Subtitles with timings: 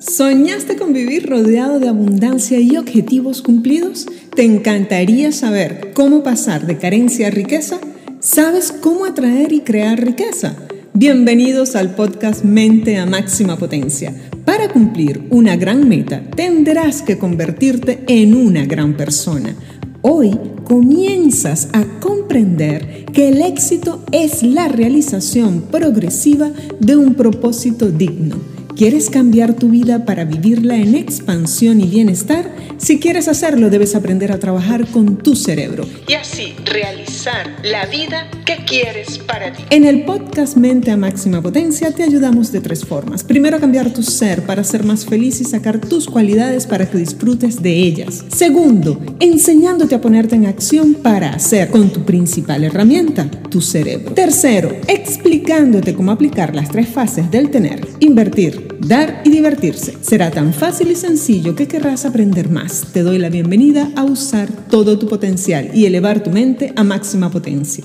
[0.00, 4.06] ¿Soñaste con vivir rodeado de abundancia y objetivos cumplidos?
[4.34, 7.78] ¿Te encantaría saber cómo pasar de carencia a riqueza?
[8.18, 10.56] ¿Sabes cómo atraer y crear riqueza?
[10.94, 14.14] Bienvenidos al podcast Mente a Máxima Potencia.
[14.46, 19.54] Para cumplir una gran meta, tendrás que convertirte en una gran persona.
[20.00, 20.30] Hoy
[20.64, 29.10] comienzas a comprender que el éxito es la realización progresiva de un propósito digno ¿Quieres
[29.10, 32.50] cambiar tu vida para vivirla en expansión y bienestar?
[32.78, 38.30] Si quieres hacerlo, debes aprender a trabajar con tu cerebro y así realizar la vida
[38.46, 39.64] que quieres para ti.
[39.68, 43.22] En el podcast Mente a Máxima Potencia te ayudamos de tres formas.
[43.22, 47.60] Primero, cambiar tu ser para ser más feliz y sacar tus cualidades para que disfrutes
[47.60, 48.24] de ellas.
[48.28, 54.14] Segundo, enseñándote a ponerte en acción para hacer con tu principal herramienta, tu cerebro.
[54.14, 59.96] Tercero, explicándote cómo aplicar las tres fases del tener, invertir, dar y divertirse.
[60.00, 62.86] Será tan fácil y sencillo que querrás aprender más.
[62.92, 67.30] Te doy la bienvenida a usar todo tu potencial y elevar tu mente a máxima
[67.30, 67.84] potencia.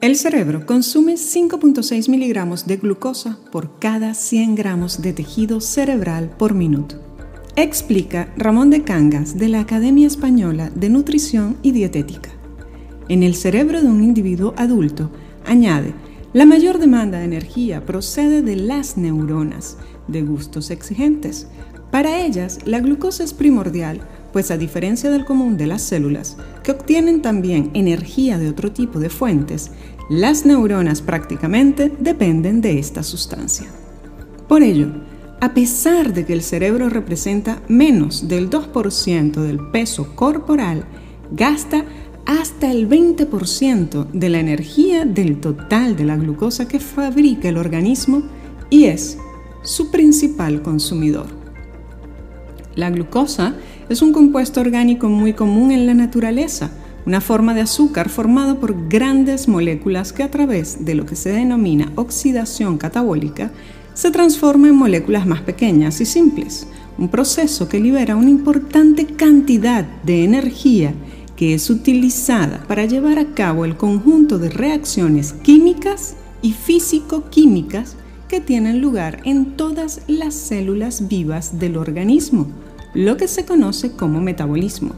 [0.00, 6.54] El cerebro consume 5.6 miligramos de glucosa por cada 100 gramos de tejido cerebral por
[6.54, 6.96] minuto.
[7.54, 12.39] Explica Ramón de Cangas de la Academia Española de Nutrición y Dietética
[13.10, 15.10] en el cerebro de un individuo adulto,
[15.44, 15.92] añade,
[16.32, 21.48] la mayor demanda de energía procede de las neuronas, de gustos exigentes.
[21.90, 24.00] Para ellas, la glucosa es primordial,
[24.32, 29.00] pues a diferencia del común de las células, que obtienen también energía de otro tipo
[29.00, 29.72] de fuentes,
[30.08, 33.66] las neuronas prácticamente dependen de esta sustancia.
[34.46, 34.86] Por ello,
[35.40, 40.84] a pesar de que el cerebro representa menos del 2% del peso corporal,
[41.32, 41.84] gasta
[42.30, 48.22] hasta el 20% de la energía del total de la glucosa que fabrica el organismo
[48.70, 49.18] y es
[49.62, 51.26] su principal consumidor.
[52.76, 53.56] La glucosa
[53.88, 56.70] es un compuesto orgánico muy común en la naturaleza,
[57.04, 61.32] una forma de azúcar formado por grandes moléculas que a través de lo que se
[61.32, 63.50] denomina oxidación catabólica
[63.92, 69.84] se transforma en moléculas más pequeñas y simples, un proceso que libera una importante cantidad
[70.04, 70.94] de energía
[71.40, 77.96] que es utilizada para llevar a cabo el conjunto de reacciones químicas y físico-químicas
[78.28, 82.46] que tienen lugar en todas las células vivas del organismo,
[82.92, 84.90] lo que se conoce como metabolismo.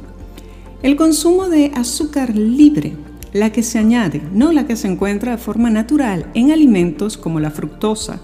[0.83, 2.97] El consumo de azúcar libre,
[3.33, 7.39] la que se añade, no la que se encuentra de forma natural en alimentos como
[7.39, 8.21] la fructosa,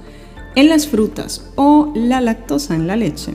[0.57, 3.35] en las frutas o la lactosa en la leche,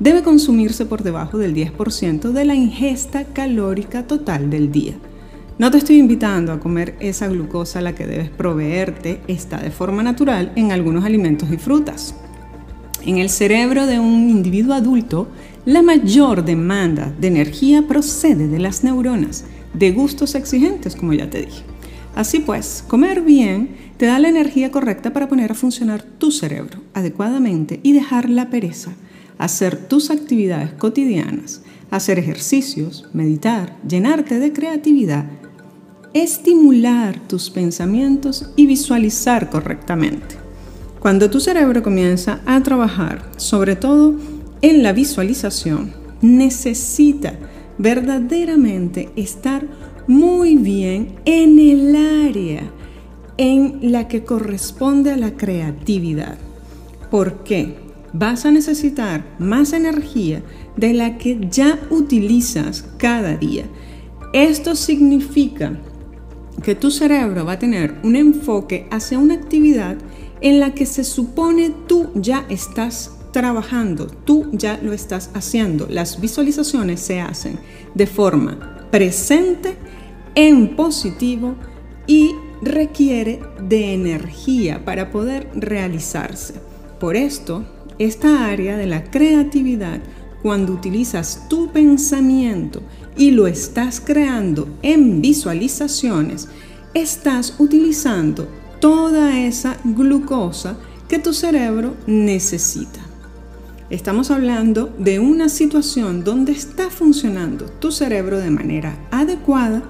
[0.00, 4.94] debe consumirse por debajo del 10% de la ingesta calórica total del día.
[5.58, 9.70] No te estoy invitando a comer esa glucosa a la que debes proveerte, está de
[9.70, 12.14] forma natural en algunos alimentos y frutas.
[13.04, 15.28] En el cerebro de un individuo adulto,
[15.66, 19.44] la mayor demanda de energía procede de las neuronas,
[19.74, 21.62] de gustos exigentes, como ya te dije.
[22.14, 26.80] Así pues, comer bien te da la energía correcta para poner a funcionar tu cerebro
[26.94, 28.92] adecuadamente y dejar la pereza
[29.40, 35.24] hacer tus actividades cotidianas, hacer ejercicios, meditar, llenarte de creatividad,
[36.12, 40.36] estimular tus pensamientos y visualizar correctamente.
[41.00, 44.14] Cuando tu cerebro comienza a trabajar, sobre todo
[44.60, 47.32] en la visualización, necesita
[47.78, 49.66] verdaderamente estar
[50.06, 51.96] muy bien en el
[52.26, 52.70] área
[53.38, 56.36] en la que corresponde a la creatividad.
[57.10, 57.89] ¿Por qué?
[58.12, 60.42] Vas a necesitar más energía
[60.76, 63.64] de la que ya utilizas cada día.
[64.32, 65.78] Esto significa
[66.62, 69.96] que tu cerebro va a tener un enfoque hacia una actividad
[70.40, 75.86] en la que se supone tú ya estás trabajando, tú ya lo estás haciendo.
[75.88, 77.58] Las visualizaciones se hacen
[77.94, 79.76] de forma presente,
[80.34, 81.54] en positivo
[82.06, 86.54] y requiere de energía para poder realizarse.
[86.98, 87.64] Por esto,
[88.00, 90.00] esta área de la creatividad,
[90.42, 92.80] cuando utilizas tu pensamiento
[93.14, 96.48] y lo estás creando en visualizaciones,
[96.94, 98.48] estás utilizando
[98.80, 103.00] toda esa glucosa que tu cerebro necesita.
[103.90, 109.82] Estamos hablando de una situación donde está funcionando tu cerebro de manera adecuada,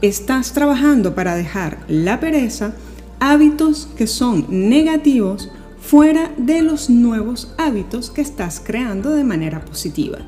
[0.00, 2.76] estás trabajando para dejar la pereza,
[3.18, 5.50] hábitos que son negativos
[5.88, 10.18] fuera de los nuevos hábitos que estás creando de manera positiva.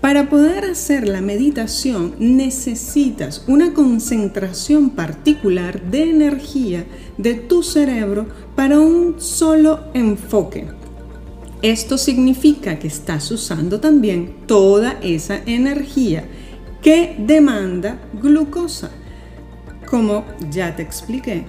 [0.00, 6.86] Para poder hacer la meditación necesitas una concentración particular de energía
[7.18, 10.66] de tu cerebro para un solo enfoque.
[11.60, 16.24] Esto significa que estás usando también toda esa energía
[16.80, 18.92] que demanda glucosa.
[19.90, 21.44] Como ya te expliqué,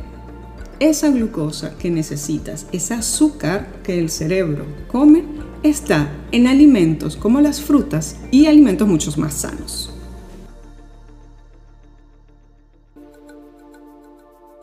[0.79, 5.24] esa glucosa que necesitas, ese azúcar que el cerebro come,
[5.63, 9.91] está en alimentos como las frutas y alimentos muchos más sanos.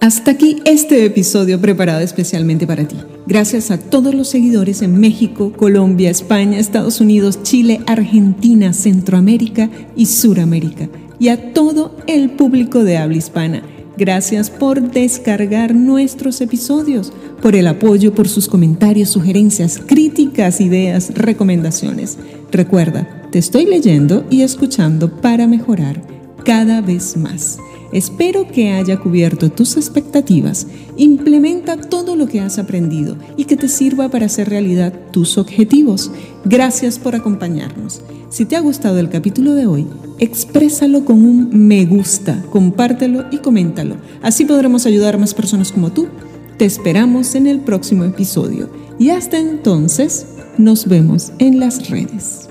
[0.05, 2.97] Hasta aquí este episodio preparado especialmente para ti.
[3.27, 10.05] Gracias a todos los seguidores en México, Colombia, España, Estados Unidos, Chile, Argentina, Centroamérica y
[10.05, 10.91] Suramérica.
[11.19, 13.63] Y a todo el público de habla hispana.
[13.97, 22.19] Gracias por descargar nuestros episodios, por el apoyo, por sus comentarios, sugerencias, críticas, ideas, recomendaciones.
[22.51, 26.03] Recuerda, te estoy leyendo y escuchando para mejorar
[26.45, 27.59] cada vez más.
[27.93, 30.67] Espero que haya cubierto tus expectativas.
[30.97, 36.11] Implementa todo lo que has aprendido y que te sirva para hacer realidad tus objetivos.
[36.45, 38.03] Gracias por acompañarnos.
[38.35, 39.87] Si te ha gustado el capítulo de hoy,
[40.19, 43.95] exprésalo con un me gusta, compártelo y coméntalo.
[44.23, 46.09] Así podremos ayudar a más personas como tú.
[46.59, 48.69] Te esperamos en el próximo episodio.
[48.99, 50.27] Y hasta entonces,
[50.59, 52.44] nos vemos en las redes.